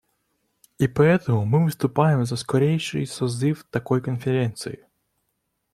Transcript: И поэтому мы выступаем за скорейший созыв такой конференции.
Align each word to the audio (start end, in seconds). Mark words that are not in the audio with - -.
И 0.79 0.87
поэтому 0.87 1.45
мы 1.45 1.63
выступаем 1.63 2.25
за 2.25 2.35
скорейший 2.35 3.05
созыв 3.05 3.63
такой 3.69 4.01
конференции. 4.01 4.87